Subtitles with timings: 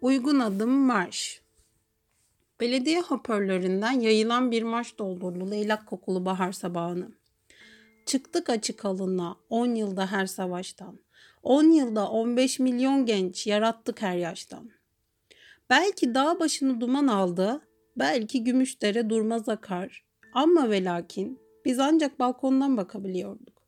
[0.00, 1.40] Uygun adım marş.
[2.60, 7.12] Belediye hoparlöründen yayılan bir marş doldurdu leylak kokulu bahar sabahını.
[8.06, 10.98] Çıktık açık alına 10 yılda her savaştan.
[11.42, 14.70] 10 yılda 15 milyon genç yarattık her yaştan.
[15.70, 17.60] Belki dağ başını duman aldı,
[17.96, 20.04] belki gümüşdere durmaz akar.
[20.34, 23.62] Ama ve lakin biz ancak balkondan bakabiliyorduk.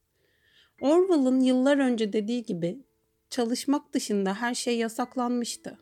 [0.80, 2.85] Orwell'ın yıllar önce dediği gibi
[3.30, 5.79] çalışmak dışında her şey yasaklanmıştı.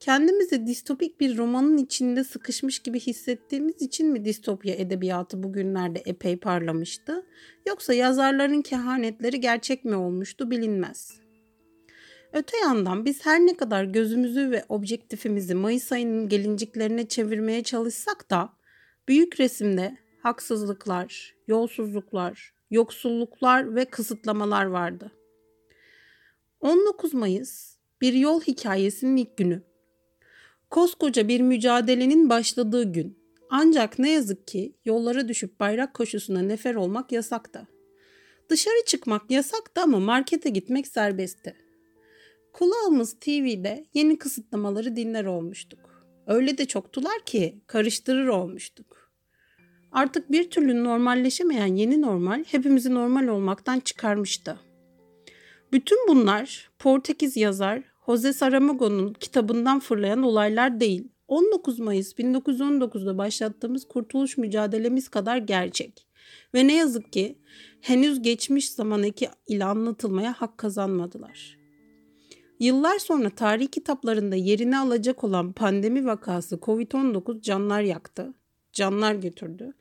[0.00, 7.26] Kendimizi distopik bir romanın içinde sıkışmış gibi hissettiğimiz için mi distopya edebiyatı bugünlerde epey parlamıştı?
[7.66, 11.20] Yoksa yazarların kehanetleri gerçek mi olmuştu bilinmez.
[12.32, 18.52] Öte yandan biz her ne kadar gözümüzü ve objektifimizi Mayıs ayının gelinciklerine çevirmeye çalışsak da
[19.08, 25.12] büyük resimde haksızlıklar, yolsuzluklar, yoksulluklar ve kısıtlamalar vardı.
[26.60, 29.62] 19 Mayıs bir yol hikayesinin ilk günü.
[30.70, 33.18] Koskoca bir mücadelenin başladığı gün.
[33.50, 37.68] Ancak ne yazık ki yollara düşüp bayrak koşusuna nefer olmak yasaktı.
[38.48, 41.56] Dışarı çıkmak yasaktı ama markete gitmek serbestti.
[42.52, 45.78] Kulağımız TV'de yeni kısıtlamaları dinler olmuştuk.
[46.26, 49.12] Öyle de çoktular ki karıştırır olmuştuk.
[49.92, 54.58] Artık bir türlü normalleşemeyen yeni normal hepimizi normal olmaktan çıkarmıştı.
[55.72, 61.08] Bütün bunlar Portekiz yazar Jose Saramago'nun kitabından fırlayan olaylar değil.
[61.28, 66.06] 19 Mayıs 1919'da başlattığımız kurtuluş mücadelemiz kadar gerçek.
[66.54, 67.38] Ve ne yazık ki
[67.80, 71.58] henüz geçmiş zaman eki ile anlatılmaya hak kazanmadılar.
[72.60, 78.34] Yıllar sonra tarih kitaplarında yerini alacak olan pandemi vakası Covid-19 canlar yaktı,
[78.72, 79.72] canlar götürdü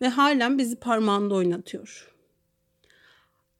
[0.00, 2.14] ve halen bizi parmağında oynatıyor.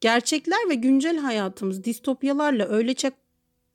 [0.00, 3.23] Gerçekler ve güncel hayatımız distopyalarla öyle çok,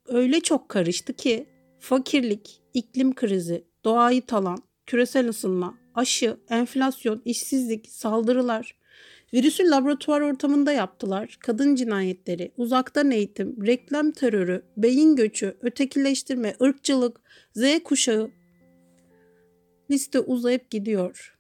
[0.09, 1.45] öyle çok karıştı ki
[1.79, 8.75] fakirlik, iklim krizi, doğayı talan, küresel ısınma, aşı, enflasyon, işsizlik, saldırılar,
[9.33, 17.21] virüsü laboratuvar ortamında yaptılar, kadın cinayetleri, uzaktan eğitim, reklam terörü, beyin göçü, ötekileştirme, ırkçılık,
[17.55, 18.31] Z kuşağı
[19.91, 21.37] liste uzayıp gidiyor.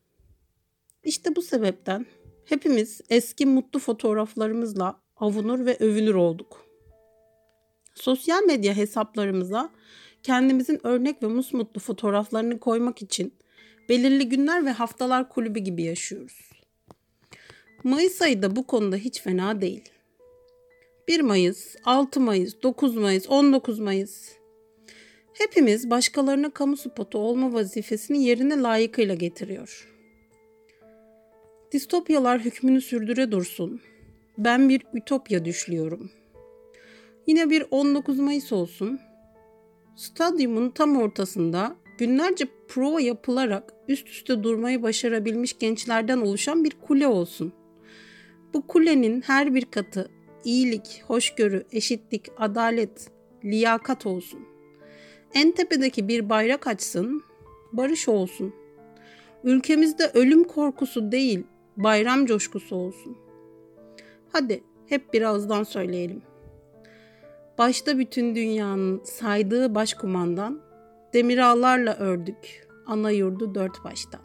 [1.03, 2.05] İşte bu sebepten
[2.49, 6.68] Hepimiz eski mutlu fotoğraflarımızla avunur ve övünür olduk.
[7.99, 9.69] Sosyal medya hesaplarımıza
[10.23, 13.33] kendimizin örnek ve musmutlu fotoğraflarını koymak için
[13.89, 16.51] belirli günler ve haftalar kulübü gibi yaşıyoruz.
[17.83, 19.89] Mayıs ayı da bu konuda hiç fena değil.
[21.07, 24.29] 1 Mayıs, 6 Mayıs, 9 Mayıs, 19 Mayıs.
[25.33, 29.87] Hepimiz başkalarına kamu spotu olma vazifesini yerine layıkıyla getiriyor.
[31.71, 33.81] Distopyalar hükmünü sürdüre dursun.
[34.37, 36.18] Ben bir ütopya düşlüyorum.
[37.29, 38.99] Yine bir 19 Mayıs olsun.
[39.95, 47.53] Stadyumun tam ortasında günlerce prova yapılarak üst üste durmayı başarabilmiş gençlerden oluşan bir kule olsun.
[48.53, 50.11] Bu kulenin her bir katı
[50.43, 53.11] iyilik, hoşgörü, eşitlik, adalet,
[53.43, 54.39] liyakat olsun.
[55.33, 57.23] En tepedeki bir bayrak açsın,
[57.71, 58.53] barış olsun.
[59.43, 61.43] Ülkemizde ölüm korkusu değil,
[61.77, 63.17] bayram coşkusu olsun.
[64.31, 66.28] Hadi hep birazdan söyleyelim.
[67.59, 70.61] Başta bütün dünyanın saydığı başkumandan
[71.13, 74.21] demir ağlarla ördük ana yurdu dört baştan.